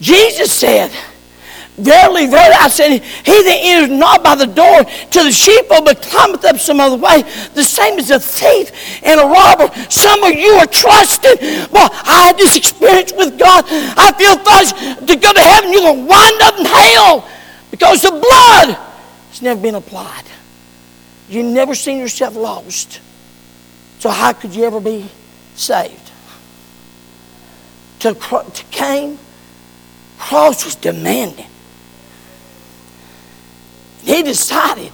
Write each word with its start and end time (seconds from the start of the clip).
Jesus 0.00 0.52
said, 0.52 0.90
Verily, 1.80 2.26
verily, 2.26 2.54
I 2.54 2.68
said, 2.68 3.00
he 3.00 3.42
that 3.42 3.58
enters 3.62 3.98
not 3.98 4.22
by 4.22 4.34
the 4.34 4.46
door 4.46 4.84
to 4.84 5.22
the 5.22 5.32
sheepfold, 5.32 5.86
but 5.86 6.02
climbeth 6.02 6.44
up 6.44 6.58
some 6.58 6.78
other 6.78 6.96
way, 6.96 7.22
the 7.54 7.64
same 7.64 7.98
as 7.98 8.10
a 8.10 8.20
thief 8.20 8.70
and 9.02 9.18
a 9.18 9.24
robber. 9.24 9.72
Some 9.88 10.22
of 10.22 10.34
you 10.34 10.52
are 10.60 10.66
trusting. 10.66 11.38
Well, 11.72 11.88
I 12.04 12.26
had 12.26 12.36
this 12.36 12.56
experience 12.56 13.14
with 13.16 13.38
God. 13.38 13.64
I 13.68 14.12
feel 14.12 14.36
thoughts 14.36 14.72
to 15.06 15.16
go 15.16 15.32
to 15.32 15.40
heaven. 15.40 15.72
You're 15.72 15.80
going 15.80 16.00
to 16.00 16.06
wind 16.06 16.42
up 16.42 16.58
in 16.58 16.66
hell 16.66 17.28
because 17.70 18.02
the 18.02 18.10
blood 18.10 18.76
has 19.30 19.40
never 19.40 19.60
been 19.60 19.74
applied. 19.76 20.24
You've 21.30 21.46
never 21.46 21.74
seen 21.74 21.96
yourself 21.98 22.36
lost. 22.36 23.00
So 24.00 24.10
how 24.10 24.34
could 24.34 24.54
you 24.54 24.64
ever 24.64 24.80
be 24.80 25.08
saved? 25.54 26.10
To, 28.00 28.14
to 28.14 28.64
Cain, 28.70 29.18
cross 30.20 30.64
was 30.64 30.76
demanding. 30.76 31.46
He 34.02 34.22
decided 34.22 34.92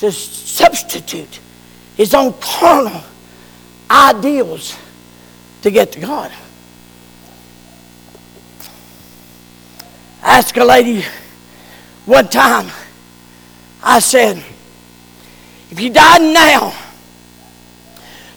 to 0.00 0.10
substitute 0.10 1.38
his 1.96 2.14
own 2.14 2.32
carnal 2.40 3.02
ideals 3.90 4.76
to 5.60 5.70
get 5.70 5.92
to 5.92 6.00
God. 6.00 6.32
I 10.22 10.38
asked 10.38 10.56
a 10.56 10.64
lady 10.64 11.04
one 12.06 12.28
time, 12.28 12.68
I 13.82 14.00
said, 14.00 14.42
if 15.70 15.78
you 15.78 15.90
died 15.90 16.22
now, 16.22 16.74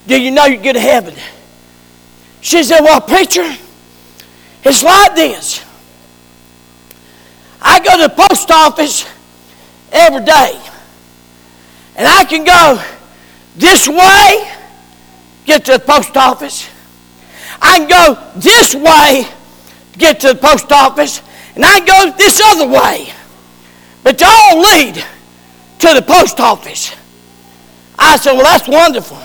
do 0.08 0.22
you 0.22 0.30
know 0.30 0.46
you 0.46 0.58
get 0.58 0.74
to 0.74 0.80
heaven? 0.80 1.16
She 2.42 2.64
said, 2.64 2.82
Well, 2.82 3.02
preacher, 3.02 3.56
it's 4.64 4.84
like 4.84 5.16
this. 5.16 5.65
I 7.76 7.80
go 7.80 7.98
to 7.98 8.08
the 8.08 8.28
post 8.28 8.50
office 8.52 9.06
every 9.92 10.24
day. 10.24 10.58
And 11.98 12.08
I 12.08 12.24
can 12.24 12.46
go 12.46 12.82
this 13.58 13.90
way, 13.90 14.50
get 15.46 15.66
to 15.66 15.74
the 15.74 15.80
post 15.80 16.16
office. 16.16 16.70
I 17.62 17.80
can 17.80 17.90
go 17.90 18.32
this 18.38 18.76
way, 18.76 19.28
get 19.98 20.22
to 20.22 20.30
the 20.30 20.36
post 20.36 20.72
office. 20.72 21.22
And 21.56 21.66
I 21.66 21.80
can 21.82 21.86
go 21.86 22.18
this 22.18 22.42
other 22.46 22.66
way. 22.66 23.12
But 24.04 24.20
they 24.20 24.26
all 24.26 24.62
lead 24.62 24.96
to 25.80 25.94
the 25.96 26.02
post 26.02 26.40
office. 26.40 26.96
I 28.00 28.16
said, 28.16 28.34
Well, 28.34 28.44
that's 28.44 28.70
wonderful. 28.70 29.18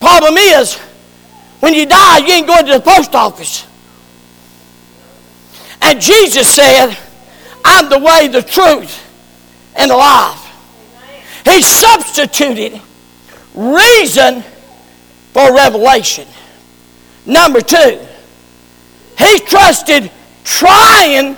Problem 0.00 0.38
is, 0.38 0.76
when 1.60 1.74
you 1.74 1.84
die, 1.84 2.18
you 2.20 2.32
ain't 2.32 2.46
going 2.46 2.64
to 2.64 2.72
the 2.72 2.80
post 2.80 3.14
office. 3.14 3.66
And 5.82 6.00
Jesus 6.00 6.48
said, 6.48 6.96
I'm 7.64 7.88
the 7.88 7.98
way, 7.98 8.28
the 8.28 8.42
truth, 8.42 9.06
and 9.76 9.90
the 9.90 9.96
life. 9.96 10.46
He 11.44 11.62
substituted 11.62 12.80
reason 13.54 14.42
for 15.32 15.54
revelation. 15.54 16.26
Number 17.26 17.60
two, 17.60 17.98
he 19.18 19.38
trusted 19.40 20.10
trying 20.44 21.36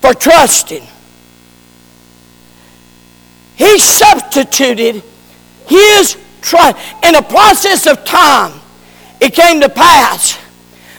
for 0.00 0.14
trusting. 0.14 0.82
He 3.56 3.78
substituted 3.78 5.02
his 5.66 6.16
trust. 6.40 6.76
In 7.04 7.14
the 7.14 7.22
process 7.22 7.86
of 7.86 8.04
time, 8.04 8.60
it 9.20 9.34
came 9.34 9.60
to 9.60 9.68
pass 9.68 10.38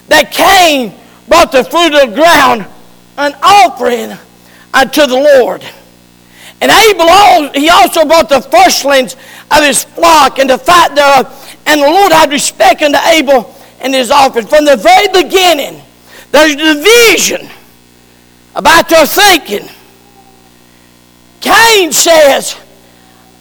that 0.08 0.32
Cain 0.32 0.94
brought 1.28 1.52
the 1.52 1.64
fruit 1.64 1.94
of 1.94 2.10
the 2.10 2.16
ground 2.16 2.66
an 3.18 3.36
offering 3.42 4.18
unto 4.74 5.08
the 5.08 5.38
Lord. 5.40 5.64
And 6.62 6.72
Abel, 6.72 7.52
he 7.60 7.70
also 7.70 8.06
brought 8.06 8.30
the 8.30 8.42
firstlings 8.42 9.16
of 9.52 9.64
his 9.64 9.84
flock 9.84 10.40
and 10.40 10.50
the 10.50 10.58
fat 10.58 10.96
thereof. 10.96 11.58
And 11.66 11.82
the 11.82 11.88
Lord 11.88 12.12
had 12.12 12.32
respect 12.32 12.82
unto 12.82 12.98
Abel 13.00 13.54
and 13.82 13.94
his 13.94 14.12
offering. 14.12 14.48
From 14.48 14.66
the 14.66 14.78
very 14.78 15.08
beginning, 15.10 15.82
there's 16.32 16.56
division 16.56 17.50
about 18.56 18.90
their 18.90 19.06
thinking. 19.06 19.68
Cain 21.42 21.92
says, 21.92 22.56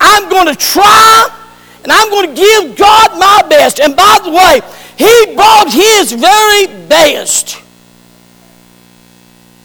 I'm 0.00 0.28
going 0.28 0.48
to 0.48 0.56
try 0.56 1.38
and 1.82 1.92
I'm 1.92 2.10
going 2.10 2.34
to 2.34 2.34
give 2.34 2.76
God 2.76 3.18
my 3.18 3.48
best. 3.48 3.80
And 3.80 3.96
by 3.96 4.18
the 4.22 4.30
way, 4.30 4.60
he 4.96 5.34
brought 5.34 5.72
his 5.72 6.12
very 6.12 6.66
best. 6.86 7.61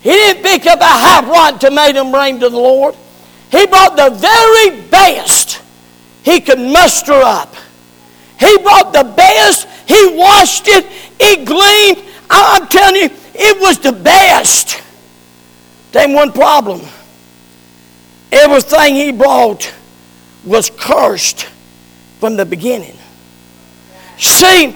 He 0.08 0.14
didn't 0.14 0.42
pick 0.42 0.66
up 0.68 0.80
a 0.80 0.86
half 0.86 1.28
rotten 1.28 1.60
tomato 1.60 2.10
bring 2.10 2.40
to 2.40 2.48
the 2.48 2.58
Lord. 2.58 2.96
He 3.52 3.68
brought 3.68 3.98
the 3.98 4.10
very 4.10 4.88
best 4.88 5.62
he 6.24 6.40
could 6.40 6.60
muster 6.62 7.12
up. 7.12 7.54
He 8.40 8.58
brought 8.60 8.94
the 8.94 9.04
best. 9.04 9.68
He 9.86 10.16
washed 10.16 10.70
it. 10.70 10.86
It 11.20 11.46
gleamed. 11.46 12.10
I'm 12.30 12.68
telling 12.68 13.02
you, 13.02 13.10
it 13.34 13.60
was 13.60 13.80
the 13.80 13.92
best. 13.92 14.82
Then 15.92 16.14
one 16.14 16.32
problem. 16.32 16.80
Everything 18.32 18.96
he 18.96 19.12
brought 19.12 19.74
was 20.46 20.70
cursed 20.70 21.50
from 22.22 22.38
the 22.38 22.46
beginning. 22.46 22.98
See, 24.18 24.74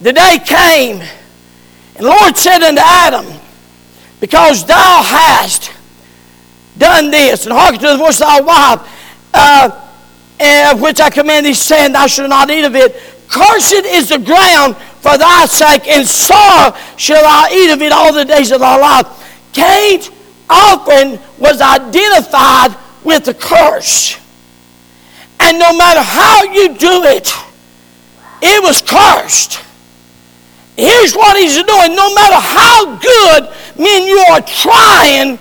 the 0.00 0.12
day 0.12 0.38
came, 0.44 1.00
and 1.96 2.06
the 2.06 2.08
Lord 2.08 2.36
said 2.36 2.62
unto 2.62 2.80
Adam, 2.80 3.40
Because 4.20 4.64
thou 4.66 5.02
hast 5.02 5.72
done 6.78 7.10
this, 7.10 7.46
and 7.46 7.52
hearken 7.52 7.80
to 7.80 7.88
the 7.88 7.96
voice 7.96 8.20
of 8.20 8.26
thy 8.26 8.40
wife, 8.40 9.28
uh, 9.34 9.88
and 10.38 10.80
which 10.80 11.00
I 11.00 11.10
command 11.10 11.46
thee, 11.46 11.54
saying, 11.54 11.92
Thou 11.92 12.06
shalt 12.06 12.28
not 12.28 12.50
eat 12.50 12.64
of 12.64 12.74
it. 12.74 12.94
Cursed 13.28 13.84
is 13.86 14.08
the 14.08 14.18
ground 14.18 14.76
for 15.00 15.16
thy 15.16 15.46
sake, 15.46 15.86
and 15.88 16.06
sorrow 16.06 16.76
shall 16.96 17.24
I 17.24 17.50
eat 17.52 17.72
of 17.72 17.80
it 17.82 17.92
all 17.92 18.12
the 18.12 18.24
days 18.24 18.50
of 18.50 18.60
thy 18.60 18.76
life. 18.76 19.06
Cain's 19.52 20.10
offering 20.48 21.18
was 21.38 21.60
identified 21.60 22.76
with 23.04 23.24
the 23.24 23.34
curse. 23.34 24.18
And 25.38 25.58
no 25.58 25.76
matter 25.76 26.02
how 26.02 26.44
you 26.44 26.76
do 26.76 27.04
it, 27.04 27.32
it 28.42 28.62
was 28.62 28.82
cursed. 28.82 29.60
Here's 30.76 31.14
what 31.14 31.36
he's 31.36 31.54
doing. 31.54 31.94
No 31.94 32.14
matter 32.14 32.36
how 32.36 32.96
good 32.96 33.50
men 33.78 34.06
you 34.06 34.18
are 34.30 34.40
trying, 34.40 35.38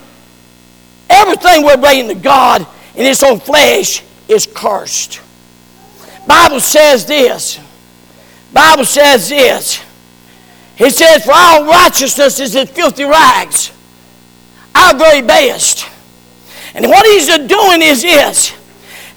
everything 1.09 1.63
we're 1.63 1.78
bringing 1.78 2.07
to 2.09 2.16
God 2.16 2.66
in 2.95 3.06
its 3.06 3.23
own 3.23 3.39
flesh 3.39 4.03
is 4.28 4.47
cursed. 4.53 5.22
Bible 6.28 6.59
says 6.59 7.06
this. 7.06 7.59
Bible 8.53 8.85
says 8.85 9.29
this. 9.29 9.84
It 10.78 10.91
says, 10.91 11.25
For 11.25 11.34
our 11.34 11.66
righteousness 11.66 12.39
is 12.39 12.56
as 12.56 12.69
filthy 12.69 13.03
rags, 13.03 13.72
our 14.75 14.97
very 14.97 15.22
best. 15.22 15.85
And 16.73 16.85
what 16.88 17.06
he's 17.06 17.28
doing 17.28 17.81
is 17.81 18.01
this. 18.01 18.53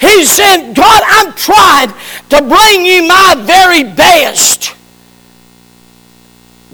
He's 0.01 0.31
saying, 0.31 0.75
God, 0.75 1.03
I'm 1.06 1.33
trying 1.34 1.93
to 2.31 2.43
bring 2.43 2.84
you 2.84 3.06
my 3.06 3.34
very 3.39 3.84
best. 3.84 4.75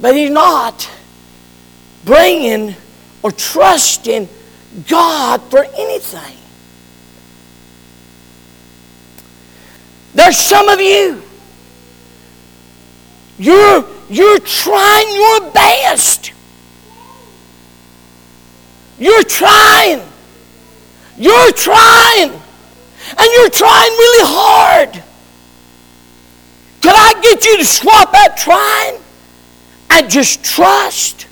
But 0.01 0.15
he's 0.15 0.31
not 0.31 0.89
bringing 2.05 2.75
or 3.23 3.33
trusting 3.33 4.29
God 4.89 5.43
for 5.51 5.65
anything. 5.65 6.37
There's 10.15 10.37
some 10.37 10.69
of 10.69 10.81
you. 10.81 11.23
You're, 13.39 13.85
you're 14.09 14.41
trying 14.41 15.15
your 15.15 15.51
best. 15.53 16.33
You're 18.99 19.23
trying. 19.23 20.03
You're 21.17 21.53
trying. 21.53 22.31
And 22.31 23.29
you're 23.37 23.51
trying 23.51 23.91
really 23.91 24.27
hard. 24.27 25.03
Could 26.81 26.95
I 26.95 27.21
get 27.21 27.45
you 27.45 27.59
to 27.59 27.65
swap 27.65 28.13
that 28.13 28.37
trying 28.37 29.01
and 29.91 30.11
just 30.11 30.45
trust? 30.45 31.27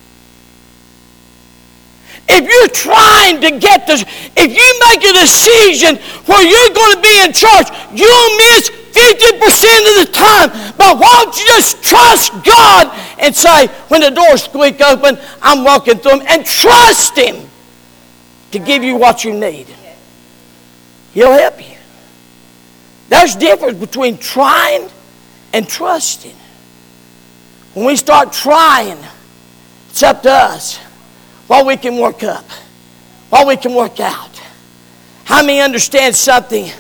If 2.29 2.43
you're 2.43 2.69
trying 2.69 3.41
to 3.41 3.59
get 3.59 3.87
this, 3.87 4.03
if 4.37 4.51
you 4.51 4.69
make 4.91 5.05
a 5.05 5.13
decision 5.21 5.97
where 6.27 6.43
you're 6.43 6.75
going 6.75 6.97
to 6.97 7.03
be 7.03 7.23
in 7.23 7.33
charge, 7.33 7.69
you'll 7.93 8.37
miss 8.37 8.71
50% 8.97 10.01
of 10.01 10.07
the 10.07 10.11
time. 10.13 10.75
But 10.77 10.99
why 10.99 11.23
don't 11.23 11.39
you 11.39 11.47
just 11.47 11.83
trust 11.85 12.33
God 12.45 12.99
and 13.21 13.35
say, 13.35 13.69
when 13.89 14.01
the 14.01 14.11
doors 14.11 14.45
squeak 14.45 14.81
open, 14.81 15.19
I'm 15.41 15.63
walking 15.63 15.99
through 15.99 16.19
them, 16.19 16.27
and 16.27 16.45
trust 16.45 17.17
Him 17.17 17.49
to 18.51 18.59
give 18.59 18.83
you 18.83 18.97
what 18.97 19.25
you 19.25 19.33
need. 19.33 19.69
He'll 21.13 21.33
help 21.33 21.61
you. 21.61 21.77
There's 23.09 23.37
difference 23.37 23.79
between 23.79 24.19
trying 24.19 24.91
and 25.53 25.69
trusting. 25.69 26.35
When 27.77 27.85
we 27.85 27.97
start 27.97 28.33
trying, 28.33 28.97
It's 29.91 30.03
up 30.03 30.23
to 30.23 30.31
us 30.31 30.79
what 31.47 31.67
we 31.67 31.77
can 31.77 31.99
work 31.99 32.23
up, 32.23 32.47
what 33.29 33.47
we 33.47 33.59
can 33.59 33.75
work 33.75 34.01
out. 34.01 34.31
How 35.25 35.43
many 35.43 35.61
understand 35.61 36.17
something? 36.17 36.71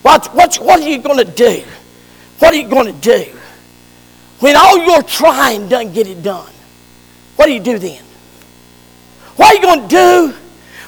What, 0.00 0.34
what, 0.34 0.56
what 0.56 0.80
are 0.80 0.88
you 0.88 1.02
going 1.02 1.18
to 1.18 1.30
do? 1.30 1.62
What 2.38 2.54
are 2.54 2.56
you 2.56 2.66
going 2.66 2.86
to 2.86 2.98
do? 2.98 3.30
When 4.40 4.56
all 4.56 4.78
your 4.78 5.02
trying 5.02 5.68
doesn't 5.68 5.92
get 5.92 6.06
it 6.06 6.22
done, 6.22 6.50
what 7.36 7.44
do 7.44 7.52
you 7.52 7.60
do 7.60 7.78
then? 7.78 8.02
What 9.36 9.52
are 9.52 9.54
you 9.54 9.62
going 9.62 9.82
to 9.82 9.88
do 9.88 10.34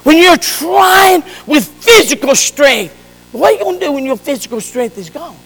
when 0.04 0.16
you're 0.16 0.38
trying 0.38 1.22
with 1.46 1.68
physical 1.68 2.34
strength? 2.34 2.94
What 3.32 3.50
are 3.50 3.58
you 3.58 3.62
going 3.62 3.78
to 3.78 3.86
do 3.86 3.92
when 3.92 4.06
your 4.06 4.16
physical 4.16 4.62
strength 4.62 4.96
is 4.96 5.10
gone? 5.10 5.36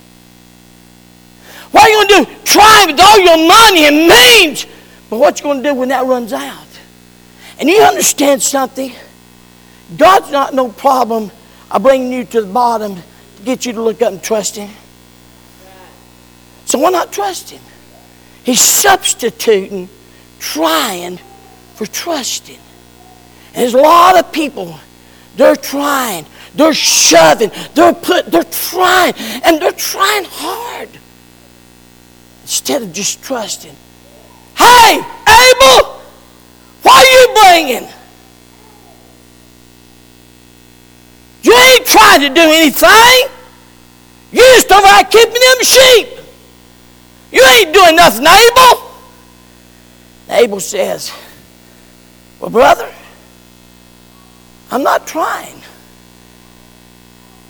What 1.75 1.83
are 1.83 1.91
you 1.91 2.07
going 2.07 2.25
to 2.25 2.31
do? 2.31 2.39
Trying 2.45 2.87
with 2.93 3.01
all 3.01 3.19
your 3.19 3.49
money 3.49 3.87
and 3.87 4.07
means. 4.07 4.65
But 5.11 5.19
what 5.19 5.41
you 5.41 5.43
going 5.43 5.61
to 5.61 5.71
do 5.71 5.75
when 5.75 5.89
that 5.89 6.07
runs 6.07 6.33
out? 6.33 6.69
And 7.59 7.69
you 7.69 7.83
understand 7.83 8.41
something? 8.41 8.93
God's 9.97 10.31
not 10.31 10.55
no 10.55 10.69
problem 10.69 11.33
of 11.73 11.83
bringing 11.83 12.13
you 12.13 12.25
to 12.27 12.43
the 12.43 12.47
bottom 12.47 12.95
to 12.95 13.43
get 13.43 13.67
you 13.67 13.73
to 13.73 13.83
look 13.83 14.03
up 14.03 14.13
and 14.13 14.23
trust 14.23 14.55
Him. 14.55 14.71
So 16.67 16.79
why 16.79 16.91
not 16.91 17.13
trust 17.13 17.51
Him? 17.51 17.63
He's 18.45 18.61
substituting 18.61 19.89
trying 20.39 21.19
for 21.75 21.87
trusting. 21.87 22.55
And 23.49 23.63
there's 23.63 23.75
a 23.75 23.79
lot 23.79 24.17
of 24.17 24.31
people, 24.31 24.79
they're 25.35 25.57
trying, 25.57 26.25
they're 26.55 26.73
shoving, 26.73 27.51
they're 27.75 27.95
put, 27.95 28.27
they're 28.27 28.45
trying, 28.45 29.15
and 29.43 29.61
they're 29.61 29.73
trying 29.73 30.25
hard. 30.25 30.89
Instead 32.45 32.83
of 32.83 32.93
just 32.93 33.23
trusting. 33.23 33.75
Hey, 34.55 34.97
Abel, 34.97 36.01
what 36.83 36.95
are 36.95 37.11
you 37.11 37.35
bringing? 37.43 37.89
You 41.43 41.57
ain't 41.57 41.87
trying 41.87 42.21
to 42.21 42.29
do 42.29 42.43
anything. 42.43 43.31
You 44.31 44.41
just 44.41 44.71
over 44.71 44.83
there 44.83 45.05
keeping 45.05 45.33
them 45.33 45.63
sheep. 45.63 46.09
You 47.33 47.43
ain't 47.47 47.73
doing 47.73 47.97
nothing, 47.97 48.27
Abel. 48.27 48.91
Abel 50.29 50.61
says, 50.61 51.13
Well, 52.41 52.51
brother, 52.51 52.93
I'm 54.71 54.83
not 54.83 55.07
trying. 55.07 55.63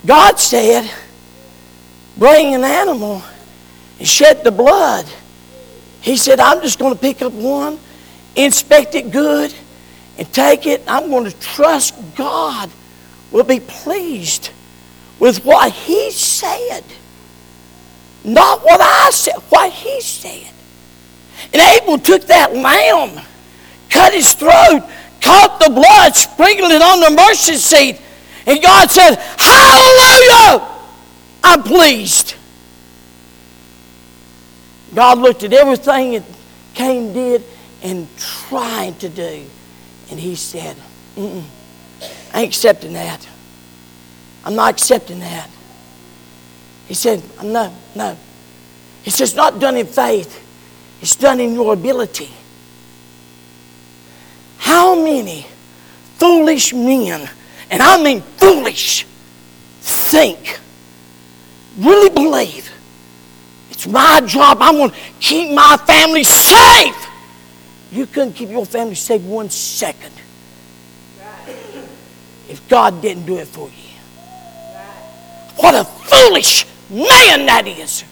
God 0.06 0.38
said, 0.38 0.88
Bring 2.16 2.54
an 2.54 2.62
animal 2.62 3.24
shed 4.02 4.44
the 4.44 4.50
blood. 4.50 5.06
He 6.00 6.16
said, 6.16 6.40
I'm 6.40 6.60
just 6.60 6.78
going 6.78 6.94
to 6.94 7.00
pick 7.00 7.22
up 7.22 7.32
one, 7.32 7.78
inspect 8.36 8.94
it 8.94 9.10
good, 9.10 9.54
and 10.18 10.32
take 10.32 10.66
it. 10.66 10.82
I'm 10.86 11.10
going 11.10 11.24
to 11.30 11.40
trust 11.40 11.94
God 12.16 12.70
will 13.30 13.44
be 13.44 13.60
pleased 13.60 14.50
with 15.18 15.44
what 15.44 15.72
He 15.72 16.10
said. 16.10 16.84
Not 18.24 18.64
what 18.64 18.80
I 18.80 19.10
said, 19.10 19.34
what 19.50 19.70
he 19.70 20.00
said. 20.00 20.50
And 21.52 21.60
Abel 21.60 21.98
took 21.98 22.22
that 22.22 22.54
lamb, 22.54 23.22
cut 23.90 24.14
his 24.14 24.32
throat, 24.32 24.82
caught 25.20 25.60
the 25.60 25.70
blood, 25.70 26.16
sprinkled 26.16 26.72
it 26.72 26.80
on 26.80 27.00
the 27.00 27.10
mercy 27.10 27.56
seat. 27.56 28.00
And 28.46 28.62
God 28.62 28.90
said, 28.90 29.16
Hallelujah! 29.38 30.66
I'm 31.44 31.62
pleased. 31.62 32.34
God 34.94 35.18
looked 35.18 35.42
at 35.42 35.52
everything 35.52 36.12
that 36.12 36.22
Cain 36.74 37.12
did 37.12 37.42
and 37.82 38.08
tried 38.16 38.98
to 39.00 39.08
do. 39.08 39.44
And 40.10 40.20
he 40.20 40.36
said, 40.36 40.76
I 41.16 41.42
ain't 42.34 42.48
accepting 42.48 42.92
that. 42.94 43.26
I'm 44.44 44.54
not 44.54 44.70
accepting 44.72 45.20
that. 45.20 45.48
He 46.86 46.94
said, 46.94 47.22
No, 47.42 47.74
no. 47.94 48.16
He 49.02 49.10
says, 49.10 49.34
Not 49.34 49.58
done 49.58 49.76
in 49.76 49.86
faith, 49.86 50.40
it's 51.00 51.16
done 51.16 51.40
in 51.40 51.54
your 51.54 51.72
ability. 51.72 52.30
How 54.58 54.94
many 54.94 55.46
foolish 56.16 56.72
men, 56.72 57.28
and 57.70 57.82
I 57.82 58.02
mean 58.02 58.20
foolish, 58.20 59.06
think, 59.80 60.60
really 61.78 62.10
believe 62.10 62.73
it's 63.74 63.86
my 63.86 64.22
job, 64.26 64.58
I'm 64.60 64.76
going 64.76 64.90
to 64.90 64.96
keep 65.20 65.52
my 65.52 65.76
family 65.86 66.24
safe? 66.24 67.06
You 67.90 68.06
couldn't 68.06 68.32
keep 68.32 68.50
your 68.50 68.66
family 68.66 68.94
safe 68.94 69.22
one 69.22 69.50
second 69.50 70.12
if 72.48 72.68
God 72.68 73.00
didn't 73.02 73.26
do 73.26 73.36
it 73.38 73.48
for 73.48 73.68
you. 73.68 73.84
What 75.56 75.74
a 75.74 75.84
foolish 75.84 76.66
man 76.90 77.46
that 77.46 77.66
is. 77.66 78.04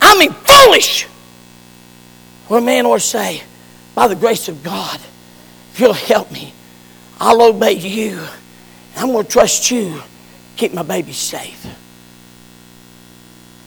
I 0.00 0.18
mean, 0.18 0.32
foolish. 0.32 1.06
A 2.50 2.60
man 2.60 2.86
or 2.86 2.98
say, 2.98 3.42
by 3.94 4.06
the 4.06 4.14
grace 4.14 4.48
of 4.48 4.62
God, 4.62 5.00
if 5.72 5.80
you'll 5.80 5.92
help 5.92 6.30
me, 6.30 6.52
I'll 7.18 7.42
obey 7.42 7.72
you. 7.72 8.20
I'm 8.96 9.12
going 9.12 9.24
to 9.24 9.30
trust 9.30 9.70
you. 9.70 10.02
Keep 10.56 10.74
my 10.74 10.82
baby 10.82 11.12
safe. 11.12 11.66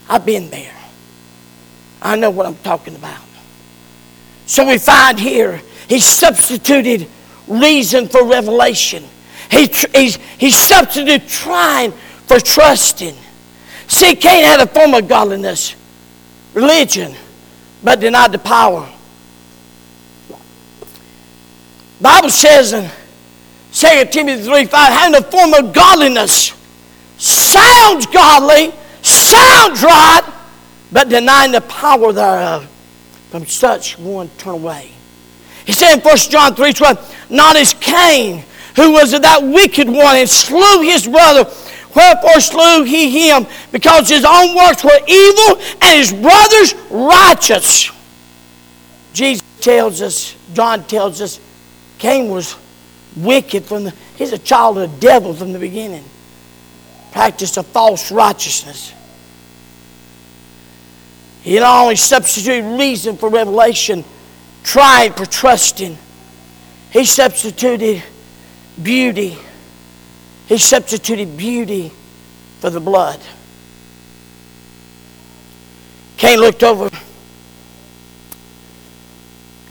I've 0.10 0.26
been 0.26 0.50
there. 0.50 0.77
I 2.02 2.16
know 2.16 2.30
what 2.30 2.46
I'm 2.46 2.58
talking 2.58 2.96
about. 2.96 3.22
So 4.46 4.66
we 4.66 4.78
find 4.78 5.20
here, 5.20 5.62
he 5.90 6.00
substituted 6.00 7.08
reason 7.48 8.08
for 8.08 8.26
revelation. 8.26 9.04
He, 9.52 9.68
he, 9.68 10.10
he 10.38 10.52
substituted 10.52 11.28
trying 11.28 11.92
for 11.92 12.40
trusting. 12.40 13.16
See, 13.88 14.16
Cain 14.16 14.44
had 14.44 14.60
a 14.60 14.68
form 14.68 14.94
of 14.94 15.08
godliness, 15.08 15.76
religion, 16.54 17.16
but 17.84 18.00
denied 18.00 18.32
the 18.34 18.40
power. 18.40 18.90
Bible 22.00 22.30
says 22.30 22.74
in 22.74 22.90
2 23.72 24.12
Timothy 24.12 24.44
3 24.44 24.66
5, 24.66 24.94
having 24.94 25.20
a 25.20 25.32
form 25.32 25.54
of 25.54 25.74
godliness 25.74 26.54
sounds 27.18 28.06
godly, 28.08 28.74
sounds 29.02 29.82
right, 29.82 30.37
but 30.92 31.10
denying 31.10 31.52
the 31.52 31.62
power 31.62 32.12
thereof. 32.14 32.68
From 33.30 33.46
such 33.46 34.00
one 34.00 34.30
turn 34.38 34.54
away. 34.54 34.92
He 35.66 35.74
said 35.74 35.96
in 35.96 36.00
1 36.00 36.18
John 36.18 36.56
3 36.56 36.72
12, 36.72 37.30
not 37.30 37.58
as 37.58 37.74
Cain, 37.74 38.46
who 38.78 38.94
was 38.94 39.12
that 39.12 39.44
wicked 39.44 39.90
one 39.90 40.16
and 40.16 40.30
slew 40.30 40.82
his 40.82 41.08
brother. 41.08 41.44
Wherefore 41.94 42.40
slew 42.40 42.84
he 42.84 43.28
him, 43.28 43.46
because 43.72 44.08
his 44.08 44.24
own 44.24 44.56
works 44.56 44.84
were 44.84 45.00
evil 45.08 45.62
and 45.82 45.98
his 45.98 46.14
brother's 46.14 46.74
righteous. 46.90 47.92
Jesus 49.14 49.44
tells 49.60 50.02
us, 50.02 50.36
John 50.54 50.86
tells 50.86 51.22
us, 51.22 51.40
Cain 51.98 52.30
was 52.30 52.56
wicked 53.16 53.66
from 53.66 53.86
the, 53.86 53.94
he's 54.16 54.32
a 54.32 54.38
child 54.38 54.78
of 54.78 54.92
the 54.92 54.98
devil 55.00 55.34
from 55.34 55.52
the 55.52 55.60
beginning. 55.60 56.04
Practiced 57.12 57.58
a 57.58 57.64
false 57.64 58.12
righteousness. 58.12 58.94
He 61.48 61.60
not 61.60 61.84
only 61.84 61.96
substituted 61.96 62.78
reason 62.78 63.18
for 63.18 63.30
revelation, 63.30 64.04
tried 64.64 65.16
for 65.16 65.26
trusting. 65.26 65.98
He 66.92 67.06
substituted 67.06 68.04
beauty 68.82 69.38
he 70.48 70.58
substituted 70.58 71.36
beauty 71.36 71.92
for 72.60 72.70
the 72.70 72.80
blood. 72.80 73.20
Cain 76.16 76.40
looked 76.40 76.64
over. 76.64 76.86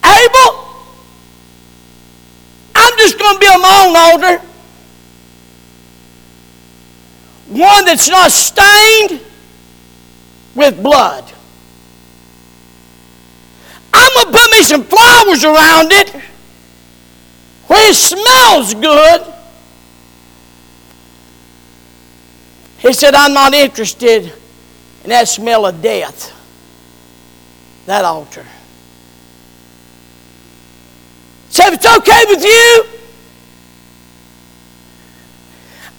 Abel, 0.05 0.67
I'm 2.75 2.99
just 2.99 3.19
going 3.19 3.35
to 3.35 3.41
build 3.41 3.63
my 3.63 3.87
own 3.87 3.97
altar. 3.97 4.47
One 7.49 7.85
that's 7.87 8.09
not 8.09 8.31
stained 8.31 9.21
with 10.55 10.83
blood. 10.83 11.33
I'm 13.97 14.13
going 14.15 14.33
to 14.33 14.39
put 14.39 14.51
me 14.53 14.63
some 14.63 14.85
flowers 14.85 15.45
around 15.45 15.93
it 15.93 16.11
where 17.67 17.91
it 17.91 17.95
smells 17.95 18.75
good 18.75 19.35
He 22.87 22.93
said, 22.93 23.17
I'm 23.17 23.35
not 23.35 23.53
interested 23.53 24.33
in 25.03 25.11
that 25.11 25.27
smell 25.27 25.67
of 25.67 25.83
death, 25.83 26.33
that 27.87 28.05
altar. 28.05 28.47
So 31.51 31.67
if 31.67 31.75
it's 31.75 31.87
okay 31.99 32.25
with 32.29 32.45
you, 32.45 32.85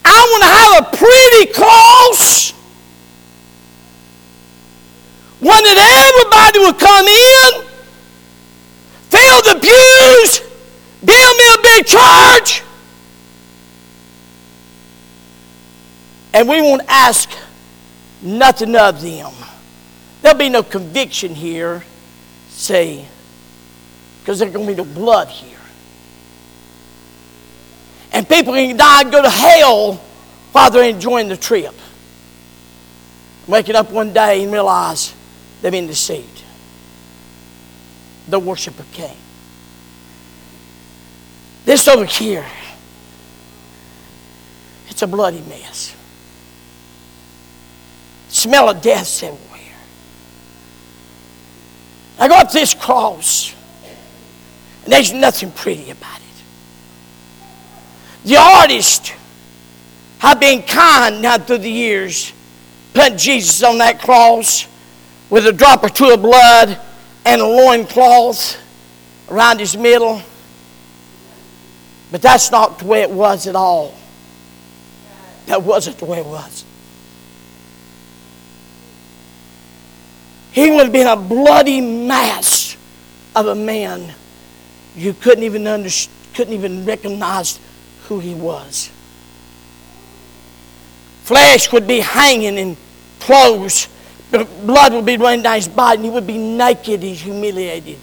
I 0.06 0.28
want 0.32 0.44
to 0.44 0.50
have 0.50 0.94
a 0.94 0.98
pretty 0.98 1.52
cross. 1.52 2.52
One 5.42 5.64
that 5.64 5.78
everybody 6.08 6.60
would 6.60 6.80
come 6.80 7.06
in, 7.06 7.67
fill 9.18 9.42
the 9.42 9.60
pews, 9.60 10.48
in 11.78 11.84
charge. 11.86 12.64
And 16.34 16.48
we 16.48 16.62
won't 16.62 16.84
ask 16.88 17.30
nothing 18.22 18.76
of 18.76 19.02
them. 19.02 19.34
There'll 20.22 20.38
be 20.38 20.50
no 20.50 20.64
conviction 20.64 21.34
here, 21.34 21.84
see, 22.50 23.06
because 24.20 24.40
there's 24.40 24.52
going 24.52 24.68
to 24.68 24.74
be 24.74 24.78
no 24.78 24.86
blood 24.86 25.30
here. 25.30 25.58
And 28.12 28.28
people 28.28 28.54
can 28.54 28.76
die 28.78 29.02
and 29.02 29.12
go 29.12 29.22
to 29.22 29.30
hell 29.30 29.94
while 30.52 30.72
they're 30.72 30.90
enjoying 30.90 31.28
the 31.28 31.38
trip. 31.38 31.74
Waking 33.48 33.76
up 33.76 33.92
one 33.92 34.12
day 34.12 34.44
and 34.44 34.52
realize 34.52 35.14
they've 35.62 35.72
been 35.72 35.88
deceived. 35.88 36.44
The 38.28 38.40
worshiper 38.40 38.86
came. 38.92 39.18
This 41.66 41.88
over 41.88 42.06
here, 42.06 42.46
it's 44.90 45.02
a 45.02 45.08
bloody 45.08 45.42
mess. 45.42 45.96
Smell 48.30 48.70
of 48.70 48.82
death 48.82 49.24
everywhere. 49.24 49.76
I 52.20 52.28
go 52.28 52.36
up 52.36 52.52
this 52.52 52.74
cross, 52.74 53.54
and 54.84 54.94
there's 54.94 55.14
nothing 55.14 55.52
pretty 55.52 55.92
about 55.92 56.20
it. 56.20 56.44
The 58.26 58.38
artist 58.38 59.14
have 60.20 60.40
been 60.40 60.64
kind 60.64 61.22
now 61.22 61.38
through 61.38 61.60
the 61.60 61.72
years, 61.72 62.34
put 62.94 63.18
Jesus 63.18 63.62
on 63.64 63.78
that 63.78 64.02
cross 64.02 64.68
with 65.30 65.46
a 65.48 65.54
drop 65.54 65.84
or 65.84 65.90
two 65.90 66.10
of 66.10 66.22
blood 66.22 66.80
and 67.28 67.42
a 67.42 67.46
loincloth 67.46 68.58
around 69.30 69.60
his 69.60 69.76
middle. 69.76 70.22
But 72.10 72.22
that's 72.22 72.52
not 72.52 72.80
the 72.80 72.86
way 72.86 73.02
it 73.02 73.12
was 73.12 73.48
at 73.48 73.56
all. 73.56 73.94
That 75.48 75.62
wasn't 75.62 75.98
the 75.98 76.06
way 76.06 76.20
it 76.20 76.26
was. 76.26 76.64
He 80.54 80.72
would 80.72 80.84
have 80.84 80.94
been 80.94 81.08
a 81.08 81.18
bloody 81.18 81.82
mass 81.82 82.78
of 83.36 83.48
a 83.48 83.56
man. 83.56 84.14
You 84.96 85.14
couldn't 85.14 85.44
even 85.44 85.68
under, 85.68 85.90
couldn't 86.34 86.54
even 86.54 86.86
recognize 86.86 87.60
who 88.08 88.22
he 88.22 88.36
was. 88.36 88.90
Flesh 91.24 91.74
would 91.74 91.88
be 91.88 92.00
hanging 92.00 92.58
in 92.58 92.78
clothes. 93.20 93.90
Blood 94.30 94.94
would 94.94 95.06
be 95.06 95.18
running 95.18 95.44
down 95.44 95.56
his 95.56 95.68
body, 95.68 95.96
and 95.98 96.06
he 96.06 96.12
would 96.12 96.28
be 96.28 96.38
naked 96.38 97.04
and 97.04 97.16
humiliated. 97.16 97.98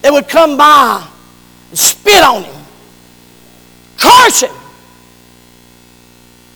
They 0.00 0.10
would 0.10 0.28
come 0.28 0.56
by 0.56 1.06
and 1.68 1.78
spit 1.78 2.22
on 2.22 2.44
him, 2.44 2.64
curse 3.98 4.42
him, 4.42 4.54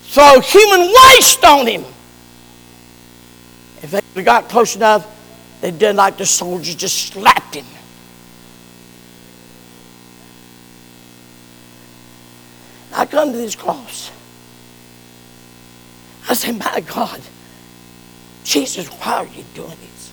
throw 0.04 0.40
human 0.40 0.92
waste 1.04 1.44
on 1.44 1.66
him. 1.66 1.84
If 3.82 4.14
they 4.14 4.22
got 4.22 4.48
close 4.48 4.76
enough, 4.76 5.06
they 5.60 5.70
did 5.70 5.96
like 5.96 6.16
the 6.16 6.26
soldiers 6.26 6.74
just 6.74 7.12
slapped 7.12 7.54
him. 7.54 7.66
I 12.94 13.04
come 13.06 13.32
to 13.32 13.36
this 13.36 13.54
cross. 13.54 14.10
I 16.28 16.34
say, 16.34 16.52
My 16.52 16.80
God, 16.80 17.20
Jesus, 18.44 18.86
why 18.88 19.14
are 19.14 19.26
you 19.26 19.44
doing 19.54 19.68
this? 19.68 20.12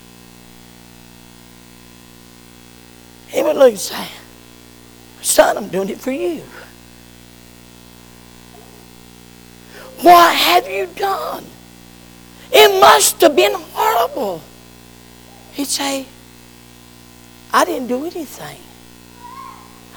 He 3.28 3.44
would 3.44 3.56
look 3.56 3.70
and 3.70 3.80
say, 3.80 4.08
Son, 5.22 5.58
I'm 5.58 5.68
doing 5.70 5.90
it 5.90 6.00
for 6.00 6.12
you. 6.12 6.42
What 10.02 10.36
have 10.36 10.70
you 10.70 10.86
done? 10.96 11.44
It 12.52 12.80
must 12.80 13.20
have 13.22 13.36
been 13.36 13.54
horrible. 13.56 14.42
He'd 15.54 15.68
say, 15.68 16.06
I 17.52 17.66
didn't 17.66 17.88
do 17.88 18.06
anything. 18.06 18.60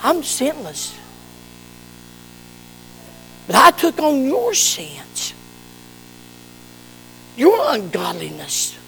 I'm 0.03 0.23
sinless. 0.23 0.99
But 3.47 3.57
I 3.57 3.71
took 3.73 3.99
on 3.99 4.25
your 4.25 4.55
sins, 4.55 5.35
your 7.37 7.59
ungodliness. 7.69 8.79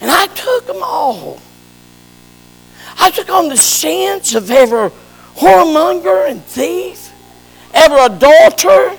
And 0.00 0.10
I 0.10 0.26
took 0.28 0.66
them 0.66 0.82
all. 0.82 1.40
I 2.98 3.10
took 3.10 3.30
on 3.30 3.48
the 3.48 3.56
sins 3.56 4.34
of 4.34 4.50
every 4.50 4.90
whoremonger 5.36 6.28
and 6.28 6.42
thief, 6.42 7.12
every 7.72 7.98
adulterer, 7.98 8.96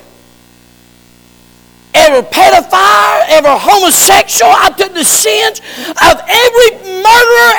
every 1.94 2.22
pedophile, 2.30 3.24
every 3.28 3.50
homosexual. 3.50 4.50
I 4.50 4.70
took 4.70 4.94
the 4.94 5.04
sins 5.04 5.60
of 5.60 6.20
every 6.28 6.70
murderer, 7.02 7.52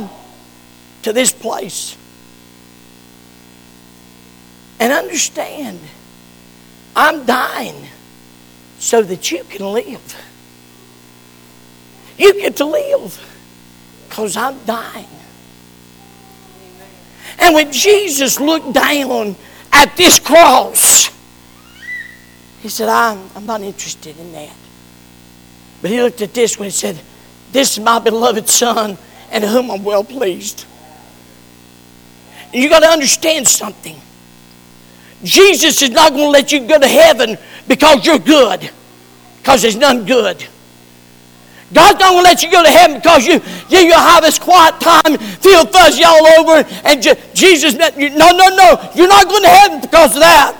everyone 0.00 0.10
to 1.02 1.12
this 1.12 1.32
place. 1.32 1.96
And 4.80 4.92
understand, 4.92 5.80
I'm 6.94 7.24
dying 7.24 7.88
so 8.78 9.02
that 9.02 9.30
you 9.30 9.44
can 9.44 9.72
live. 9.72 10.16
You 12.16 12.34
get 12.34 12.56
to 12.56 12.64
live 12.64 13.24
because 14.08 14.36
I'm 14.36 14.58
dying. 14.64 15.06
And 17.38 17.54
when 17.54 17.70
Jesus 17.72 18.40
looked 18.40 18.72
down 18.72 19.36
at 19.72 19.96
this 19.96 20.18
cross, 20.18 21.10
he 22.60 22.68
said, 22.68 22.88
I'm, 22.88 23.18
I'm 23.36 23.46
not 23.46 23.60
interested 23.60 24.18
in 24.18 24.32
that. 24.32 24.54
But 25.80 25.92
he 25.92 26.02
looked 26.02 26.22
at 26.22 26.34
this 26.34 26.58
one 26.58 26.66
and 26.66 26.74
said, 26.74 26.98
This 27.52 27.78
is 27.78 27.84
my 27.84 28.00
beloved 28.00 28.48
Son, 28.48 28.98
and 29.30 29.44
whom 29.44 29.70
I'm 29.70 29.84
well 29.84 30.02
pleased. 30.02 30.64
And 32.52 32.62
you 32.62 32.68
got 32.68 32.80
to 32.80 32.88
understand 32.88 33.46
something. 33.46 33.96
Jesus 35.22 35.82
is 35.82 35.90
not 35.90 36.10
going 36.10 36.24
to 36.24 36.30
let 36.30 36.50
you 36.50 36.66
go 36.66 36.78
to 36.78 36.88
heaven 36.88 37.38
because 37.68 38.04
you're 38.04 38.18
good, 38.18 38.70
because 39.38 39.62
there's 39.62 39.76
none 39.76 40.04
good. 40.04 40.44
God's 41.72 42.00
not 42.00 42.12
going 42.12 42.24
to 42.24 42.30
let 42.30 42.42
you 42.42 42.50
go 42.50 42.62
to 42.62 42.70
heaven 42.70 42.96
because 42.96 43.26
you, 43.26 43.34
you, 43.68 43.86
you 43.86 43.92
have 43.92 44.22
this 44.22 44.38
quiet 44.38 44.80
time, 44.80 45.18
feel 45.18 45.66
fuzzy 45.66 46.02
all 46.02 46.26
over, 46.40 46.66
and 46.84 47.02
Jesus, 47.34 47.74
no, 47.74 47.90
no, 48.32 48.48
no. 48.48 48.90
You're 48.94 49.08
not 49.08 49.28
going 49.28 49.42
to 49.42 49.48
heaven 49.48 49.80
because 49.82 50.14
of 50.16 50.20
that. 50.20 50.56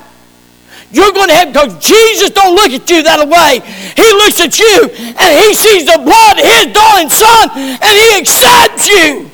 You're 0.91 1.12
going 1.12 1.29
to 1.29 1.35
heaven 1.35 1.53
because 1.53 1.85
Jesus 1.85 2.31
don't 2.31 2.55
look 2.55 2.71
at 2.71 2.88
you 2.88 3.03
that 3.03 3.21
way. 3.29 3.61
He 3.97 4.09
looks 4.17 4.41
at 4.41 4.59
you 4.59 4.88
and 5.17 5.31
he 5.45 5.55
sees 5.55 5.85
the 5.85 6.00
blood 6.00 6.38
of 6.38 6.45
his 6.45 6.73
darling 6.73 7.11
son 7.11 7.50
and 7.57 7.93
he 7.93 8.21
accepts 8.21 8.88
you 8.88 9.31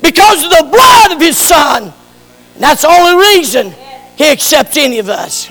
because 0.00 0.44
of 0.44 0.50
the 0.50 0.68
blood 0.70 1.12
of 1.12 1.20
his 1.20 1.36
son. 1.36 1.92
And 2.54 2.62
that's 2.62 2.82
the 2.82 2.88
only 2.88 3.18
reason 3.34 3.74
he 4.16 4.30
accepts 4.30 4.76
any 4.76 5.00
of 5.00 5.08
us. 5.08 5.48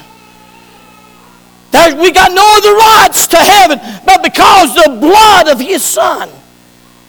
There's, 1.71 1.95
we 1.95 2.11
got 2.11 2.31
no 2.31 2.43
other 2.57 2.75
rights 2.75 3.27
to 3.27 3.37
heaven 3.37 3.79
but 4.05 4.23
because 4.23 4.75
the 4.75 4.97
blood 4.99 5.47
of 5.47 5.59
his 5.59 5.83
son. 5.83 6.29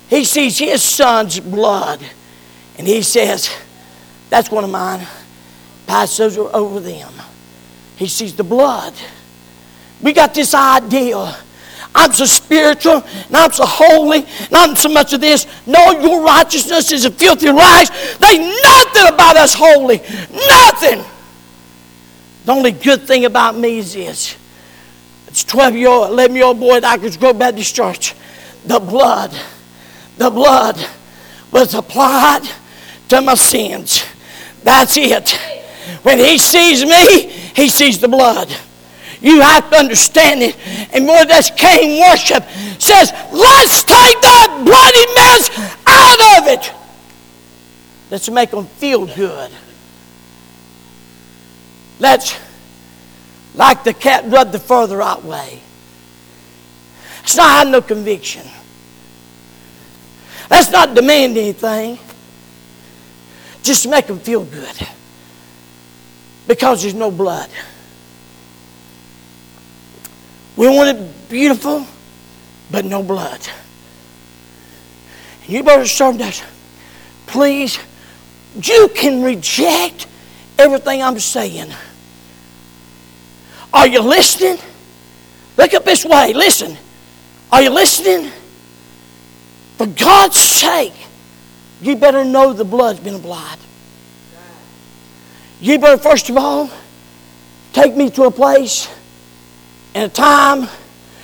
He 0.09 0.25
sees 0.25 0.59
his 0.59 0.83
son's 0.83 1.41
blood 1.41 2.01
and 2.79 2.87
he 2.87 3.03
says, 3.03 3.51
That's 4.31 4.51
one 4.51 4.65
of 4.65 4.71
mine. 4.71 5.07
Pass 5.87 6.17
those 6.17 6.39
over 6.39 6.81
them. 6.81 7.13
He 7.97 8.07
sees 8.07 8.37
the 8.37 8.45
blood. 8.45 8.95
We 10.01 10.13
got 10.13 10.35
this 10.35 10.55
idea. 10.55 11.37
I'm 11.95 12.13
so 12.13 12.25
spiritual 12.25 13.03
and 13.27 13.37
I'm 13.37 13.53
so 13.53 13.67
holy 13.67 14.19
and 14.19 14.55
I'm 14.55 14.77
so 14.77 14.89
much 14.89 15.13
of 15.13 15.21
this. 15.21 15.47
No, 15.67 16.01
your 16.01 16.23
righteousness 16.25 16.91
is 16.93 17.05
a 17.05 17.11
filthy 17.11 17.51
rags. 17.51 17.91
They 18.19 18.39
nothing 18.39 19.15
about 19.15 19.37
us 19.37 19.55
holy. 19.55 19.99
Nothing. 19.99 21.05
The 22.45 22.53
only 22.53 22.73
good 22.73 23.03
thing 23.03 23.25
about 23.25 23.57
me 23.57 23.79
is 23.79 23.95
this. 23.95 24.37
It's 25.43 25.51
12 25.51 25.75
year 25.75 25.89
old, 25.89 26.11
11 26.11 26.37
year 26.37 26.45
old 26.45 26.61
boy 26.61 26.77
at 26.77 26.85
Akers 26.85 27.17
Grove 27.17 27.37
Baptist 27.37 27.75
Church. 27.75 28.15
The 28.65 28.79
blood, 28.79 29.37
the 30.17 30.31
blood 30.31 30.79
was 31.51 31.75
applied 31.75 32.49
to 33.09 33.21
my 33.21 33.35
sins. 33.35 34.05
That's 34.63 34.97
it. 34.97 35.31
When 36.05 36.21
he 36.21 36.39
sees 36.39 36.85
me, 36.85 37.27
he 37.57 37.69
sees 37.69 37.99
the 37.99 38.07
blood. 38.07 38.55
You 39.21 39.41
have 39.41 39.69
to 39.71 39.79
understand 39.79 40.43
it. 40.43 40.57
And 40.95 41.07
more 41.07 41.25
that's 41.25 41.51
Cain 41.51 42.01
worship 42.01 42.45
says, 42.79 43.11
let's 43.33 43.83
take 43.83 44.21
that 44.21 44.63
bloody 44.65 45.07
mess 45.17 45.75
out 45.89 46.39
of 46.39 46.47
it. 46.55 46.73
Let's 48.13 48.31
make 48.31 48.53
them 48.53 48.67
feel 48.67 49.07
good. 49.07 49.51
Let's, 51.99 52.33
like 53.55 53.85
the 53.85 53.93
cat, 53.93 54.25
rub 54.27 54.53
the 54.53 54.59
further 54.59 55.03
out 55.03 55.25
way. 55.25 55.61
Let's 57.21 57.37
not 57.37 57.51
have 57.51 57.69
no 57.69 57.81
conviction. 57.81 58.47
Let's 60.51 60.71
not 60.71 60.95
demand 60.95 61.37
anything. 61.37 61.99
just 63.63 63.89
make 63.89 64.07
them 64.07 64.19
feel 64.19 64.45
good. 64.45 64.89
Because 66.49 66.83
there's 66.83 66.95
no 66.95 67.11
blood. 67.11 67.49
We 70.57 70.69
want 70.69 70.99
it 70.99 71.29
beautiful, 71.31 71.87
but 72.71 72.85
no 72.85 73.03
blood. 73.03 73.41
And 75.43 75.51
You 75.51 75.63
better 75.63 75.87
start 75.87 76.19
that. 76.19 76.45
Please, 77.27 77.79
you 78.61 78.91
can 78.95 79.23
reject 79.23 80.07
everything 80.59 81.03
I'm 81.03 81.19
saying. 81.19 81.73
Are 83.73 83.87
you 83.87 84.01
listening? 84.01 84.59
Look 85.57 85.75
up 85.75 85.85
this 85.85 86.05
way. 86.05 86.33
Listen. 86.33 86.77
Are 87.51 87.63
you 87.63 87.71
listening? 87.71 88.31
For 89.77 89.87
God's 89.87 90.37
sake, 90.37 90.95
you 91.81 91.97
better 91.97 92.25
know 92.25 92.53
the 92.53 92.65
blood's 92.65 93.01
been 93.01 93.15
applied. 93.15 93.59
You 95.61 95.79
better, 95.79 95.97
first 95.97 96.29
of 96.31 96.37
all, 96.37 96.71
take 97.73 97.95
me 97.95 98.11
to 98.11 98.25
a 98.25 98.31
place 98.31 98.89
and 99.95 100.11
a 100.11 100.15
time. 100.15 100.69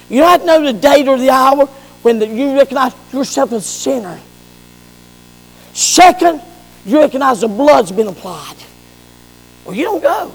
You 0.08 0.20
don't 0.20 0.46
know 0.46 0.64
the 0.64 0.72
date 0.72 1.08
or 1.08 1.18
the 1.18 1.30
hour 1.30 1.66
when 2.02 2.18
the, 2.18 2.26
you 2.26 2.56
recognize 2.56 2.92
yourself 3.12 3.52
as 3.52 3.64
a 3.64 3.68
sinner. 3.68 4.20
Second, 5.72 6.42
you 6.84 7.00
recognize 7.00 7.40
the 7.40 7.48
blood's 7.48 7.92
been 7.92 8.06
applied. 8.08 8.56
Well, 9.64 9.74
you 9.74 9.84
don't 9.84 10.02
go. 10.02 10.32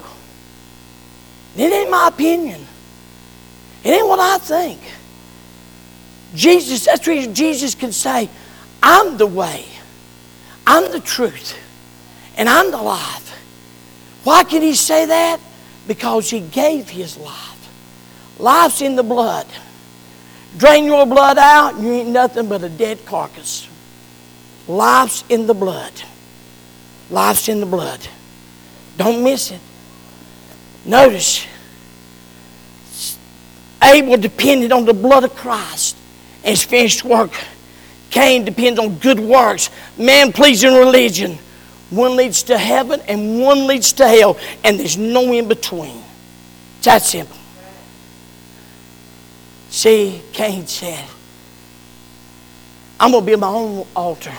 It 1.56 1.72
ain't 1.72 1.90
my 1.90 2.08
opinion. 2.08 2.60
It 3.84 3.90
ain't 3.90 4.08
what 4.08 4.18
I 4.18 4.38
think. 4.38 4.80
Jesus, 6.34 6.86
that's 6.86 7.06
reason 7.06 7.34
Jesus 7.34 7.74
can 7.74 7.92
say, 7.92 8.28
I'm 8.82 9.16
the 9.16 9.26
way, 9.26 9.64
I'm 10.66 10.90
the 10.90 11.00
truth, 11.00 11.56
and 12.36 12.48
I'm 12.48 12.70
the 12.70 12.82
life. 12.82 13.30
Why 14.24 14.42
can 14.42 14.62
he 14.62 14.74
say 14.74 15.06
that? 15.06 15.38
Because 15.86 16.30
he 16.30 16.40
gave 16.40 16.88
his 16.88 17.16
life. 17.18 17.50
Life's 18.38 18.80
in 18.80 18.96
the 18.96 19.02
blood. 19.02 19.46
Drain 20.56 20.84
your 20.84 21.06
blood 21.06 21.38
out, 21.38 21.74
and 21.74 21.84
you 21.84 21.92
ain't 21.92 22.08
nothing 22.08 22.48
but 22.48 22.62
a 22.62 22.68
dead 22.68 23.04
carcass. 23.06 23.68
Life's 24.66 25.24
in 25.28 25.46
the 25.46 25.54
blood. 25.54 25.92
Life's 27.10 27.48
in 27.48 27.60
the 27.60 27.66
blood. 27.66 28.00
Don't 28.96 29.22
miss 29.22 29.50
it. 29.50 29.60
Notice, 30.84 31.46
Abel 33.82 34.16
depended 34.16 34.72
on 34.72 34.84
the 34.84 34.94
blood 34.94 35.24
of 35.24 35.34
Christ 35.34 35.96
and 36.42 36.50
his 36.50 36.62
finished 36.62 37.04
work. 37.04 37.32
Cain 38.10 38.44
depends 38.44 38.78
on 38.78 38.96
good 38.98 39.18
works, 39.18 39.70
man 39.98 40.32
pleasing 40.32 40.74
religion. 40.74 41.38
One 41.90 42.16
leads 42.16 42.44
to 42.44 42.58
heaven 42.58 43.00
and 43.08 43.40
one 43.40 43.66
leads 43.66 43.92
to 43.94 44.08
hell, 44.08 44.38
and 44.62 44.78
there's 44.78 44.96
no 44.96 45.32
in 45.32 45.48
between. 45.48 46.02
It's 46.78 46.86
that 46.86 47.02
simple. 47.02 47.36
See, 49.70 50.22
Cain 50.32 50.66
said, 50.66 51.04
I'm 53.00 53.10
going 53.10 53.24
to 53.24 53.26
build 53.26 53.40
my 53.40 53.48
own 53.48 53.86
altar, 53.96 54.32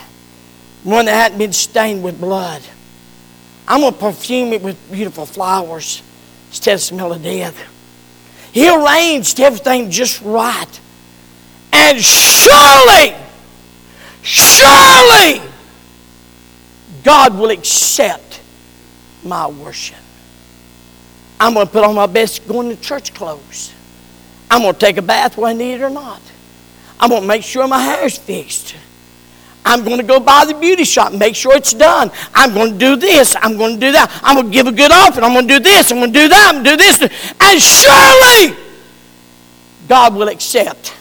one 0.83 1.05
that 1.05 1.13
hadn't 1.13 1.37
been 1.37 1.53
stained 1.53 2.03
with 2.03 2.19
blood. 2.19 2.61
I'm 3.67 3.81
going 3.81 3.93
to 3.93 3.99
perfume 3.99 4.53
it 4.53 4.61
with 4.61 4.91
beautiful 4.91 5.25
flowers 5.25 6.01
instead 6.55 6.75
of 6.75 6.81
smell 6.81 7.11
of 7.11 7.21
death. 7.21 7.53
He 8.53 8.69
arranged 8.69 9.41
everything 9.41 9.91
just 9.91 10.21
right. 10.21 10.79
And 11.73 11.99
surely, 11.99 13.13
surely, 14.21 15.41
God 17.03 17.37
will 17.37 17.49
accept 17.49 18.39
my 19.21 19.47
worship. 19.47 19.97
I'm 21.41 21.53
going 21.53 21.67
to 21.67 21.71
put 21.73 21.83
on 21.83 21.93
my 21.93 22.05
best 22.05 22.47
going 22.47 22.69
to 22.69 22.81
church 22.81 23.13
clothes. 23.13 23.73
I'm 24.49 24.61
going 24.61 24.73
to 24.73 24.79
take 24.79 24.95
a 24.95 25.01
bath 25.01 25.35
whether 25.35 25.49
I 25.49 25.53
need 25.57 25.73
it 25.73 25.81
or 25.81 25.89
not. 25.89 26.21
I'm 27.01 27.09
going 27.09 27.23
to 27.23 27.27
make 27.27 27.43
sure 27.43 27.67
my 27.67 27.81
hair 27.81 28.05
is 28.05 28.17
fixed. 28.17 28.75
I'm 29.65 29.83
going 29.83 29.97
to 29.97 30.03
go 30.03 30.19
by 30.19 30.45
the 30.45 30.53
beauty 30.53 30.83
shop 30.83 31.11
make 31.11 31.35
sure 31.35 31.55
it's 31.55 31.73
done. 31.73 32.11
I'm 32.33 32.53
going 32.53 32.73
to 32.73 32.77
do 32.77 32.95
this. 32.95 33.35
I'm 33.41 33.57
going 33.57 33.73
to 33.73 33.79
do 33.79 33.91
that. 33.91 34.11
I'm 34.23 34.35
going 34.35 34.47
to 34.47 34.53
give 34.53 34.67
a 34.67 34.71
good 34.71 34.91
offering. 34.91 35.25
I'm 35.25 35.33
going 35.33 35.47
to 35.47 35.55
do 35.55 35.59
this. 35.59 35.91
I'm 35.91 35.97
going 35.97 36.13
to 36.13 36.19
do 36.19 36.27
that. 36.29 36.53
I'm 36.53 36.63
going 36.63 36.65
to 36.65 36.71
do 36.71 36.77
this. 36.77 37.01
And 37.41 37.61
surely 37.61 38.63
God 39.87 40.15
will 40.15 40.29
accept 40.29 40.95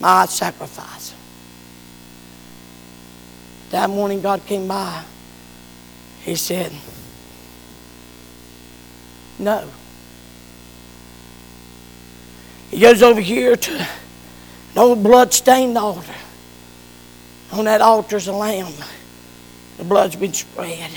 my 0.00 0.24
sacrifice. 0.26 1.14
That 3.70 3.90
morning, 3.90 4.22
God 4.22 4.44
came 4.46 4.66
by. 4.66 5.04
He 6.22 6.36
said, 6.36 6.72
No. 9.38 9.68
He 12.70 12.80
goes 12.80 13.02
over 13.02 13.20
here 13.20 13.56
to 13.56 13.72
an 13.78 13.88
old 14.76 15.02
blood-stained 15.02 15.76
altar. 15.76 16.14
On 17.52 17.64
that 17.64 17.80
altar's 17.80 18.28
a 18.28 18.32
lamb. 18.32 18.72
The 19.76 19.84
blood's 19.84 20.16
been 20.16 20.32
spread. 20.32 20.90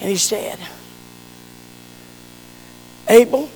And 0.00 0.10
he 0.10 0.16
said, 0.16 0.58
Abel, 3.08 3.48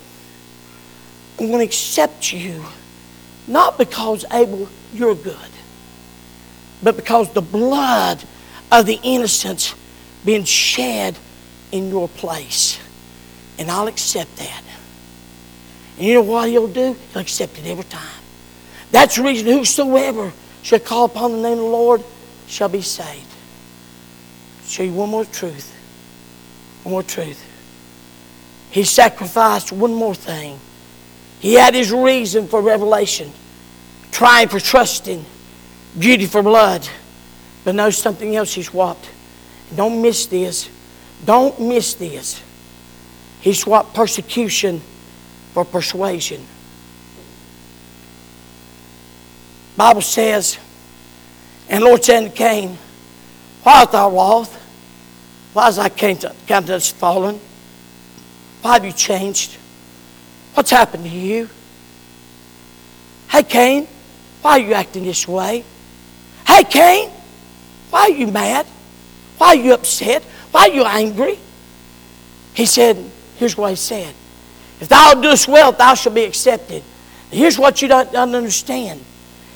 I'm 1.39 1.47
going 1.49 1.59
to 1.59 1.65
accept 1.65 2.33
you, 2.33 2.65
not 3.49 3.79
because, 3.79 4.25
Abel, 4.33 4.69
you're 4.93 5.15
good 5.15 5.37
but 6.83 6.97
because 6.97 7.33
the 7.33 7.43
blood 7.43 8.23
of 8.73 8.87
the 8.87 8.99
innocents 9.03 9.75
being 10.25 10.45
shed 10.45 11.17
in 11.73 11.89
your 11.89 12.09
place. 12.09 12.79
And 13.59 13.71
I'll 13.71 13.89
accept 13.89 14.37
that. 14.37 14.63
And 15.99 16.07
you 16.07 16.15
know 16.15 16.23
what 16.23 16.49
he'll 16.49 16.69
do? 16.69 16.97
He'll 17.13 17.23
accept 17.23 17.59
it 17.59 17.67
every 17.67 17.85
time. 17.85 18.23
That's 18.91 19.17
the 19.17 19.23
reason 19.23 19.47
whosoever 19.47 20.33
shall 20.63 20.79
call 20.79 21.05
upon 21.07 21.33
the 21.33 21.39
name 21.39 21.59
of 21.59 21.59
the 21.59 21.65
Lord 21.65 22.03
shall 22.47 22.69
be 22.69 22.83
saved. 22.83 23.27
I'll 24.61 24.69
show 24.69 24.83
you 24.83 24.93
one 24.93 25.09
more 25.09 25.25
truth. 25.25 25.75
One 26.83 26.93
more 26.93 27.03
truth. 27.03 27.43
He 28.71 28.85
sacrificed 28.85 29.73
one 29.73 29.95
more 29.95 30.15
thing. 30.15 30.59
He 31.41 31.55
had 31.55 31.75
his 31.75 31.91
reason 31.91 32.47
for 32.49 32.61
revelation, 32.61 33.33
trying 34.13 34.49
for 34.49 34.61
trusting 34.61 35.25
beauty 35.99 36.27
for 36.27 36.43
blood. 36.43 36.87
But 37.65 37.75
know 37.75 37.91
something 37.91 38.37
else 38.37 38.55
he 38.55 38.63
swapped. 38.63 39.09
Don't 39.75 40.03
miss 40.03 40.27
this. 40.27 40.69
Don't 41.25 41.59
miss 41.61 41.95
this. 41.95 42.43
He 43.41 43.53
swapped 43.53 43.95
persecution 43.95 44.81
for 45.53 45.65
persuasion. 45.65 46.45
Bible 49.81 50.03
says, 50.03 50.59
and 51.71 51.83
Lord 51.83 52.05
said 52.05 52.25
to 52.25 52.29
Cain, 52.29 52.77
Why 53.63 53.81
art 53.81 53.93
thou 53.93 54.11
wroth? 54.11 54.55
Why 55.55 55.69
is 55.69 55.77
thy 55.77 55.89
countenance 55.89 56.91
fallen? 56.91 57.41
Why 58.61 58.75
have 58.75 58.85
you 58.85 58.93
changed? 58.93 59.57
What's 60.53 60.71
happened 60.71 61.05
to 61.05 61.09
you? 61.09 61.49
Hey, 63.31 63.43
Cain, 63.43 63.89
why 64.43 64.51
are 64.51 64.59
you 64.59 64.75
acting 64.75 65.05
this 65.05 65.27
way? 65.27 65.65
Hey, 66.47 66.65
Cain, 66.65 67.09
why 67.89 68.01
are 68.01 68.11
you 68.11 68.27
mad? 68.27 68.67
Why 69.39 69.47
are 69.47 69.57
you 69.57 69.73
upset? 69.73 70.23
Why 70.51 70.69
are 70.69 70.75
you 70.75 70.85
angry? 70.85 71.39
He 72.53 72.67
said, 72.67 73.03
Here's 73.37 73.57
what 73.57 73.71
he 73.71 73.77
said 73.77 74.15
If 74.79 74.91
thou 74.91 75.15
doest 75.15 75.49
well, 75.49 75.73
thou 75.73 75.95
shalt 75.95 76.17
be 76.17 76.25
accepted. 76.25 76.83
Here's 77.31 77.59
what 77.59 77.81
you 77.81 77.89
don't, 77.89 78.13
don't 78.13 78.35
understand. 78.35 79.07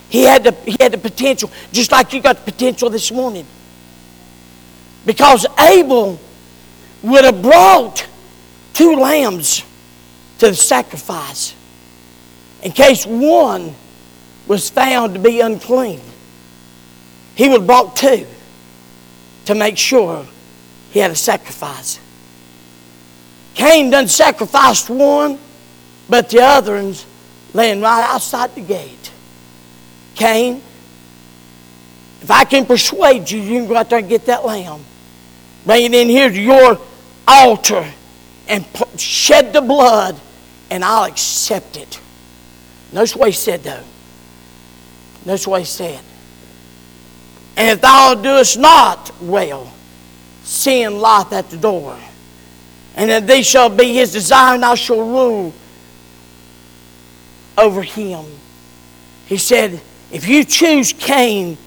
He 0.08 0.22
had, 0.22 0.44
the, 0.44 0.52
he 0.52 0.76
had 0.78 0.92
the 0.92 0.98
potential, 0.98 1.50
just 1.72 1.90
like 1.90 2.12
you 2.12 2.20
got 2.20 2.44
the 2.44 2.52
potential 2.52 2.90
this 2.90 3.10
morning. 3.10 3.46
Because 5.04 5.46
Abel 5.58 6.18
would 7.02 7.24
have 7.24 7.42
brought 7.42 8.06
two 8.72 8.96
lambs 8.96 9.62
to 10.38 10.48
the 10.48 10.54
sacrifice 10.54 11.54
in 12.62 12.72
case 12.72 13.06
one 13.06 13.74
was 14.46 14.70
found 14.70 15.14
to 15.14 15.20
be 15.20 15.40
unclean. 15.40 16.00
He 17.34 17.48
would 17.48 17.60
have 17.60 17.66
brought 17.66 17.96
two 17.96 18.26
to 19.46 19.54
make 19.54 19.76
sure 19.76 20.26
he 20.90 21.00
had 21.00 21.10
a 21.10 21.16
sacrifice. 21.16 21.98
Cain 23.54 23.90
done 23.90 24.08
sacrificed 24.08 24.90
one, 24.90 25.38
but 26.08 26.30
the 26.30 26.40
other 26.40 26.74
one's 26.74 27.06
laying 27.52 27.80
right 27.80 28.02
outside 28.02 28.54
the 28.54 28.60
gate. 28.60 29.03
Cain, 30.14 30.62
if 32.22 32.30
I 32.30 32.44
can 32.44 32.64
persuade 32.64 33.30
you, 33.30 33.40
you 33.40 33.60
can 33.60 33.68
go 33.68 33.76
out 33.76 33.90
there 33.90 33.98
and 33.98 34.08
get 34.08 34.26
that 34.26 34.44
lamb. 34.44 34.80
Bring 35.66 35.84
it 35.84 35.94
in 35.94 36.08
here 36.08 36.30
to 36.30 36.40
your 36.40 36.78
altar 37.26 37.86
and 38.48 38.64
shed 38.96 39.52
the 39.52 39.60
blood, 39.60 40.18
and 40.70 40.84
I'll 40.84 41.04
accept 41.04 41.76
it. 41.76 42.00
Notice 42.92 43.16
what 43.16 43.28
he 43.28 43.32
said, 43.32 43.62
though. 43.62 43.82
Notice 45.24 45.46
what 45.46 45.60
he 45.60 45.66
said. 45.66 46.00
And 47.56 47.70
if 47.70 47.80
thou 47.80 48.14
doest 48.14 48.58
not 48.58 49.10
well, 49.20 49.72
sin 50.42 51.00
lieth 51.00 51.32
at 51.32 51.50
the 51.50 51.56
door. 51.56 51.98
And 52.96 53.10
that 53.10 53.26
thee 53.26 53.42
shall 53.42 53.70
be 53.70 53.94
his 53.94 54.12
desire, 54.12 54.54
and 54.54 54.62
thou 54.62 54.74
shalt 54.74 55.00
rule 55.00 55.52
over 57.56 57.82
him. 57.82 58.24
He 59.26 59.36
said, 59.36 59.80
if 60.14 60.28
you 60.28 60.44
choose 60.44 60.92
Cain, 60.92 61.58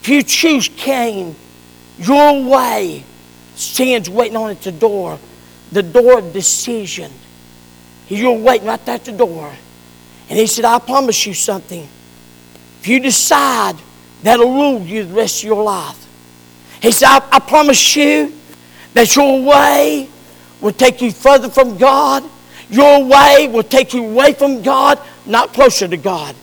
if 0.00 0.08
you 0.08 0.22
choose 0.22 0.68
Cain, 0.68 1.34
your 1.98 2.44
way, 2.44 3.02
sin's 3.56 4.08
waiting 4.08 4.36
on 4.36 4.50
at 4.50 4.62
the 4.62 4.70
door, 4.70 5.18
the 5.72 5.82
door 5.82 6.20
of 6.20 6.32
decision. 6.32 7.10
You're 8.06 8.38
waiting 8.38 8.68
right 8.68 8.84
there 8.86 8.94
at 8.94 9.04
the 9.04 9.10
door. 9.10 9.52
And 10.28 10.38
he 10.38 10.46
said, 10.46 10.64
I 10.64 10.78
promise 10.78 11.26
you 11.26 11.34
something. 11.34 11.88
If 12.80 12.86
you 12.86 13.00
decide, 13.00 13.74
that'll 14.22 14.54
rule 14.54 14.80
you 14.82 15.04
the 15.04 15.14
rest 15.14 15.42
of 15.42 15.48
your 15.48 15.64
life. 15.64 15.98
He 16.80 16.92
said, 16.92 17.08
I, 17.08 17.28
I 17.32 17.38
promise 17.40 17.96
you 17.96 18.32
that 18.94 19.16
your 19.16 19.42
way 19.42 20.08
will 20.60 20.72
take 20.72 21.02
you 21.02 21.10
further 21.10 21.48
from 21.48 21.78
God. 21.78 22.22
Your 22.70 23.04
way 23.04 23.48
will 23.50 23.64
take 23.64 23.92
you 23.92 24.06
away 24.06 24.34
from 24.34 24.62
God, 24.62 25.00
not 25.26 25.52
closer 25.52 25.88
to 25.88 25.96
God. 25.96 26.36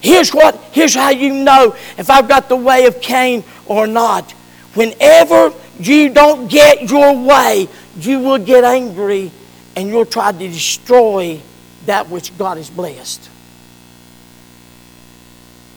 Here's 0.00 0.30
what, 0.30 0.54
here's 0.72 0.94
how 0.94 1.10
you 1.10 1.32
know 1.32 1.74
if 1.96 2.10
I've 2.10 2.28
got 2.28 2.48
the 2.48 2.56
way 2.56 2.86
of 2.86 3.00
Cain 3.00 3.44
or 3.66 3.86
not. 3.86 4.30
Whenever 4.74 5.52
you 5.78 6.10
don't 6.10 6.48
get 6.48 6.90
your 6.90 7.18
way, 7.24 7.68
you 7.98 8.20
will 8.20 8.38
get 8.38 8.64
angry 8.64 9.30
and 9.74 9.88
you'll 9.88 10.06
try 10.06 10.32
to 10.32 10.38
destroy 10.38 11.40
that 11.86 12.08
which 12.08 12.36
God 12.36 12.56
has 12.56 12.70
blessed. 12.70 13.30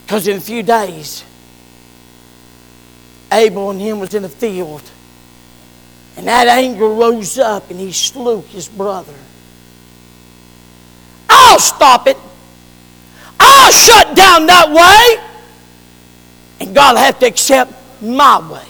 Because 0.06 0.28
in 0.28 0.38
a 0.38 0.42
few 0.42 0.64
days, 0.64 1.24
Abel 3.32 3.70
and 3.70 3.80
him 3.80 4.00
was 4.00 4.14
in 4.14 4.24
the 4.24 4.30
field. 4.30 4.82
And 6.18 6.28
that 6.28 6.48
anger 6.48 6.88
rose 6.88 7.38
up 7.38 7.70
and 7.70 7.80
he 7.80 7.92
slew 7.92 8.42
his 8.42 8.68
brother. 8.68 9.14
I'll 11.30 11.60
stop 11.60 12.08
it. 12.08 12.18
I'll 13.70 13.76
shut 13.76 14.16
down 14.16 14.48
that 14.48 14.72
way. 14.72 15.24
And 16.60 16.74
God 16.74 16.96
will 16.96 17.02
have 17.02 17.20
to 17.20 17.28
accept 17.28 17.72
my 18.02 18.52
way. 18.52 18.66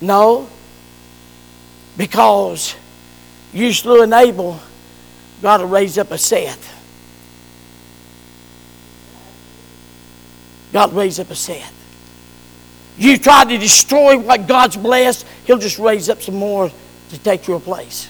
No. 0.00 0.48
Because 1.96 2.74
you 3.52 3.72
slew 3.72 4.02
an 4.02 4.12
Abel, 4.12 4.58
God 5.40 5.60
will 5.60 5.68
raise 5.68 5.96
up 5.96 6.10
a 6.10 6.18
Seth. 6.18 6.66
God 10.72 10.92
raise 10.92 11.20
up 11.20 11.30
a 11.30 11.36
Seth. 11.36 11.76
You 12.98 13.16
try 13.16 13.44
to 13.44 13.58
destroy 13.58 14.18
what 14.18 14.48
God's 14.48 14.76
blessed, 14.76 15.24
He'll 15.44 15.58
just 15.58 15.78
raise 15.78 16.08
up 16.08 16.20
some 16.20 16.34
more 16.34 16.68
to 17.10 17.18
take 17.18 17.46
your 17.46 17.60
place. 17.60 18.08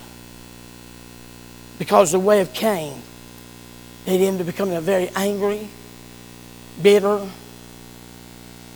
Because 1.78 2.12
the 2.12 2.18
way 2.18 2.40
of 2.40 2.54
Cain 2.54 3.02
led 4.06 4.20
him 4.20 4.38
to 4.38 4.44
becoming 4.44 4.76
a 4.76 4.80
very 4.80 5.08
angry, 5.14 5.68
bitter, 6.82 7.26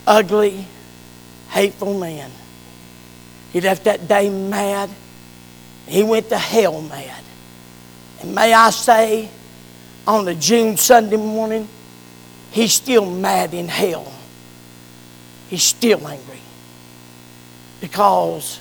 ugly, 0.07 0.67
hateful 1.49 1.99
man. 1.99 2.31
He 3.53 3.61
left 3.61 3.85
that 3.85 4.09
day 4.09 4.29
mad. 4.29 4.91
He 5.87 6.03
went 6.03 6.29
to 6.31 6.39
hell 6.39 6.83
mad. 6.83 7.23
And 8.21 8.35
may 8.35 8.53
I 8.53 8.71
say, 8.71 9.29
on 10.07 10.27
a 10.29 10.35
June 10.35 10.77
Sunday 10.77 11.17
morning, 11.17 11.69
he's 12.51 12.73
still 12.73 13.07
mad 13.07 13.55
in 13.55 13.69
hell. 13.69 14.13
He's 15.49 15.63
still 15.63 16.07
angry 16.07 16.41
because 17.81 18.61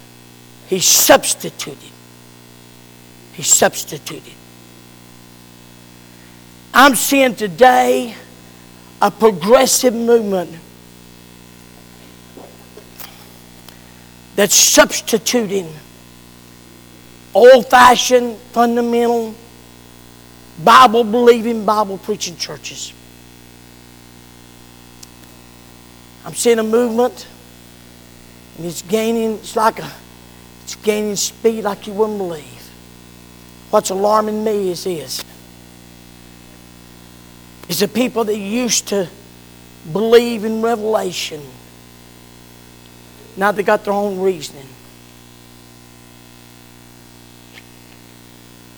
he 0.67 0.79
substituted. 0.79 1.91
He 3.33 3.43
substituted. 3.43 4.33
I'm 6.75 6.95
seeing 6.95 7.35
today 7.35 8.15
a 8.99 9.11
progressive 9.11 9.93
movement 9.93 10.49
that's 14.35 14.55
substituting 14.55 15.71
old 17.35 17.69
fashioned, 17.69 18.37
fundamental, 18.53 19.35
Bible 20.63 21.03
believing, 21.03 21.63
Bible 21.63 21.99
preaching 21.99 22.37
churches. 22.37 22.91
I'm 26.25 26.33
seeing 26.33 26.57
a 26.57 26.63
movement, 26.63 27.27
and 28.57 28.65
it's 28.65 28.81
gaining, 28.81 29.33
it's 29.33 29.55
like 29.55 29.77
a, 29.77 29.91
it's 30.63 30.75
gaining 30.77 31.17
speed 31.17 31.65
like 31.65 31.85
you 31.85 31.93
wouldn't 31.93 32.17
believe. 32.17 32.71
What's 33.69 33.91
alarming 33.91 34.43
me 34.43 34.71
is 34.71 34.85
this. 34.85 35.23
Is 37.69 37.79
the 37.79 37.87
people 37.87 38.25
that 38.25 38.37
used 38.37 38.89
to 38.89 39.09
believe 39.91 40.45
in 40.45 40.61
revelation. 40.61 41.41
Now 43.35 43.51
they 43.51 43.63
got 43.63 43.83
their 43.83 43.93
own 43.93 44.19
reasoning. 44.19 44.67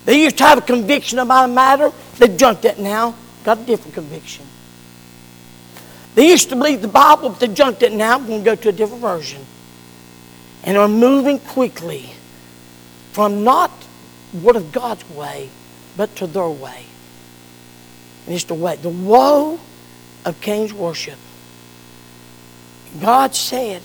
They 0.05 0.21
used 0.21 0.37
to 0.37 0.43
have 0.43 0.59
a 0.59 0.61
conviction 0.61 1.19
about 1.19 1.49
a 1.49 1.53
matter. 1.53 1.91
They've 2.17 2.37
junked 2.37 2.61
that 2.63 2.79
now. 2.79 3.15
Got 3.43 3.59
a 3.59 3.63
different 3.63 3.95
conviction. 3.95 4.45
They 6.13 6.29
used 6.29 6.49
to 6.49 6.55
believe 6.55 6.81
the 6.81 6.87
Bible, 6.87 7.29
but 7.29 7.39
they 7.39 7.47
junked 7.47 7.83
it 7.83 7.91
now. 7.91 8.15
I'm 8.15 8.25
going 8.25 8.43
to 8.43 8.45
go 8.45 8.55
to 8.55 8.69
a 8.69 8.71
different 8.71 9.01
version. 9.01 9.45
And 10.63 10.77
are 10.77 10.87
moving 10.87 11.39
quickly 11.39 12.11
from 13.11 13.43
not 13.43 13.71
Word 14.41 14.55
of 14.55 14.71
God's 14.71 15.07
way, 15.09 15.49
but 15.97 16.15
to 16.17 16.27
their 16.27 16.49
way. 16.49 16.85
And 18.25 18.35
it's 18.35 18.45
the 18.45 18.53
way. 18.53 18.75
The 18.75 18.89
woe 18.89 19.59
of 20.25 20.41
Cain's 20.41 20.73
worship. 20.73 21.19
God 23.01 23.35
said, 23.35 23.81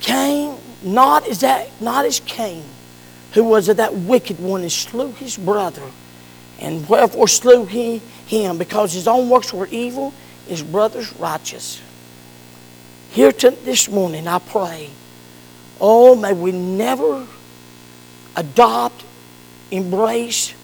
Cain, 0.00 0.56
not 0.82 1.26
as 1.26 1.40
that, 1.40 1.70
not 1.80 2.04
as 2.04 2.20
Cain, 2.20 2.64
who 3.32 3.44
was 3.44 3.68
of 3.68 3.78
that 3.78 3.94
wicked 3.94 4.38
one 4.38 4.60
and 4.60 4.70
slew 4.70 5.12
his 5.12 5.36
brother. 5.36 5.82
And 6.60 6.88
wherefore 6.88 7.26
slew 7.26 7.64
he 7.64 7.98
him? 8.26 8.58
Because 8.58 8.92
his 8.92 9.08
own 9.08 9.28
works 9.28 9.52
were 9.52 9.66
evil, 9.66 10.12
his 10.46 10.62
brother's 10.62 11.12
righteous. 11.14 11.80
Here 13.10 13.32
to, 13.32 13.50
this 13.50 13.88
morning, 13.88 14.28
I 14.28 14.38
pray, 14.38 14.90
oh, 15.80 16.14
may 16.14 16.32
we 16.32 16.52
never 16.52 17.26
adopt, 18.36 19.04
embrace 19.70 20.54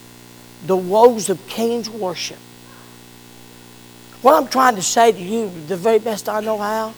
the 0.66 0.76
woes 0.76 1.30
of 1.30 1.46
Cain's 1.46 1.88
worship. 1.88 2.38
What 4.22 4.34
I'm 4.34 4.48
trying 4.48 4.76
to 4.76 4.82
say 4.82 5.12
to 5.12 5.18
you, 5.18 5.50
the 5.66 5.76
very 5.76 5.98
best 5.98 6.28
I 6.28 6.40
know 6.40 6.58
how, 6.58 6.94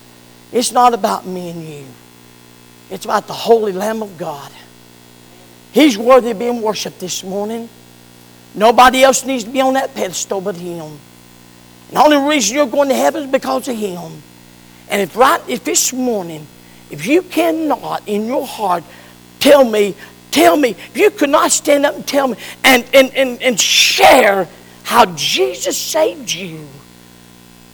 it's 0.51 0.73
not 0.73 0.93
about 0.93 1.27
me 1.27 1.51
and 1.51 1.63
you. 1.63 1.87
It's 2.91 3.05
about 3.05 3.27
the 3.27 3.33
Holy 3.33 3.73
Lamb 3.73 4.03
of 4.03 4.19
God. 4.19 4.51
He's 5.73 5.97
worthy 5.97 6.33
of 6.33 6.39
being 6.39 6.61
worshiped 6.61 6.99
this 6.99 7.25
morning. 7.25 7.69
Nobody 8.55 9.03
else 9.03 9.25
needs 9.25 9.45
to 9.45 9.51
be 9.51 9.61
on 9.61 9.75
that 9.75 9.95
pedestal 9.95 10.41
but 10.41 10.57
Him. 10.57 10.99
The 11.91 12.03
only 12.03 12.29
reason 12.29 12.57
you're 12.57 12.67
going 12.67 12.89
to 12.91 12.95
heaven 12.95 13.25
is 13.25 13.31
because 13.31 13.69
of 13.69 13.77
Him. 13.77 14.23
And 14.89 15.01
if 15.01 15.17
right, 15.17 15.41
if 15.49 15.65
this 15.65 15.93
morning, 15.93 16.47
if 16.91 17.07
you 17.07 17.23
cannot 17.23 18.07
in 18.07 18.27
your 18.27 18.47
heart 18.47 18.85
tell 19.39 19.65
me, 19.65 19.95
tell 20.33 20.57
me, 20.57 20.71
if 20.71 20.97
you 20.97 21.11
could 21.11 21.31
not 21.31 21.53
stand 21.53 21.87
up 21.87 21.95
and 21.95 22.07
tell 22.07 22.27
me 22.29 22.37
and, 22.65 22.85
and, 22.93 23.15
and, 23.15 23.41
and 23.43 23.61
share 23.61 24.49
how 24.83 25.07
Jesus 25.15 25.77
saved 25.77 26.33
you, 26.33 26.67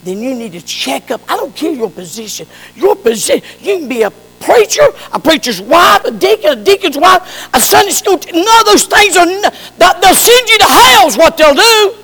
then 0.04 0.18
you 0.18 0.34
need 0.34 0.52
to 0.52 0.60
check 0.60 1.10
up. 1.10 1.20
I 1.28 1.36
don't 1.36 1.54
care 1.54 1.72
your 1.72 1.90
position. 1.90 2.46
Your 2.74 2.94
position, 2.96 3.42
you 3.60 3.78
can 3.78 3.88
be 3.88 4.02
a 4.02 4.10
preacher, 4.40 4.84
a 5.12 5.18
preacher's 5.18 5.60
wife, 5.60 6.04
a 6.04 6.10
deacon, 6.10 6.58
a 6.58 6.64
deacon's 6.64 6.96
wife, 6.96 7.48
a 7.52 7.60
Sunday 7.60 7.90
school. 7.90 8.18
T- 8.18 8.32
none 8.32 8.60
of 8.60 8.66
those 8.66 8.86
things 8.86 9.16
are. 9.16 9.26
They'll 9.26 10.14
send 10.14 10.48
you 10.48 10.58
to 10.58 10.64
hell. 10.64 11.08
Is 11.08 11.16
what 11.16 11.36
they'll 11.36 11.54
do. 11.54 11.94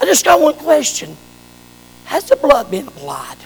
I 0.00 0.04
just 0.04 0.24
got 0.24 0.40
one 0.40 0.54
question: 0.54 1.16
Has 2.04 2.24
the 2.24 2.36
blood 2.36 2.70
been 2.70 2.88
applied? 2.88 3.38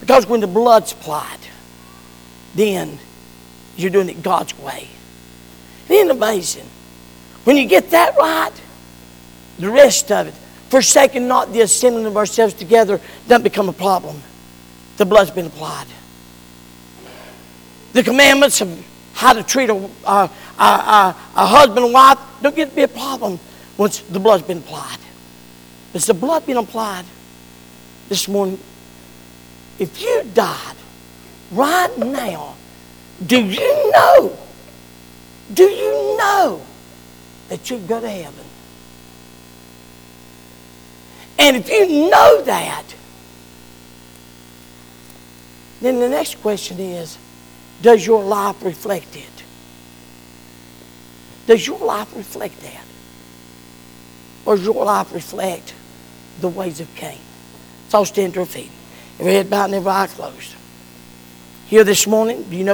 Because 0.00 0.26
when 0.26 0.40
the 0.40 0.46
blood's 0.46 0.92
applied, 0.92 1.38
then 2.54 2.98
you're 3.76 3.90
doing 3.90 4.08
it 4.08 4.22
God's 4.22 4.58
way. 4.58 4.88
Isn't 5.88 6.10
amazing? 6.10 6.68
When 7.44 7.56
you 7.56 7.66
get 7.66 7.90
that 7.90 8.16
right, 8.16 8.52
the 9.58 9.70
rest 9.70 10.10
of 10.10 10.26
it, 10.28 10.34
forsaking 10.68 11.28
not 11.28 11.52
the 11.52 11.60
assembling 11.60 12.06
of 12.06 12.16
ourselves 12.16 12.54
together, 12.54 13.00
doesn't 13.28 13.44
become 13.44 13.68
a 13.68 13.72
problem 13.72 14.20
the 14.96 15.04
blood's 15.04 15.30
been 15.30 15.46
applied. 15.46 15.86
The 17.92 18.02
commandments 18.02 18.60
of 18.60 18.84
how 19.14 19.32
to 19.32 19.42
treat 19.42 19.70
a, 19.70 19.74
a, 19.74 20.30
a, 20.58 21.16
a 21.36 21.46
husband 21.46 21.84
and 21.84 21.94
wife 21.94 22.18
don't 22.42 22.54
get 22.54 22.70
to 22.70 22.74
be 22.76 22.82
a 22.82 22.88
problem 22.88 23.38
once 23.76 24.00
the 24.00 24.20
blood's 24.20 24.42
been 24.42 24.58
applied. 24.58 24.98
Has 25.92 26.06
the 26.06 26.14
blood 26.14 26.44
been 26.46 26.56
applied 26.56 27.04
this 28.08 28.28
morning? 28.28 28.58
If 29.78 30.00
you 30.02 30.24
died 30.34 30.76
right 31.52 31.96
now, 31.98 32.56
do 33.24 33.42
you 33.42 33.90
know? 33.92 34.36
Do 35.52 35.64
you 35.64 36.16
know 36.18 36.60
that 37.48 37.70
you'd 37.70 37.86
go 37.86 38.00
to 38.00 38.08
heaven? 38.08 38.44
And 41.38 41.56
if 41.56 41.68
you 41.68 42.10
know 42.10 42.42
that, 42.42 42.84
then 45.80 46.00
the 46.00 46.08
next 46.08 46.36
question 46.42 46.80
is 46.80 47.18
does 47.82 48.06
your 48.06 48.24
life 48.24 48.62
reflect 48.64 49.16
it? 49.16 49.44
Does 51.46 51.66
your 51.66 51.78
life 51.78 52.14
reflect 52.16 52.60
that? 52.62 52.84
Or 54.44 54.56
does 54.56 54.64
your 54.64 54.84
life 54.84 55.12
reflect 55.12 55.74
the 56.40 56.48
ways 56.48 56.80
of 56.80 56.92
Cain? 56.94 57.20
So 57.88 58.04
stand 58.04 58.34
to 58.34 58.40
our 58.40 58.46
feet. 58.46 58.70
Every 59.20 59.34
head 59.34 59.48
bowed 59.48 59.66
and 59.66 59.74
every 59.74 59.90
eye 59.90 60.08
closed. 60.08 60.54
Here 61.66 61.84
this 61.84 62.06
morning, 62.06 62.42
do 62.44 62.56
you 62.56 62.62
know? 62.62 62.64